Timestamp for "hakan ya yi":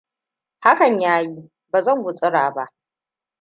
0.59-1.51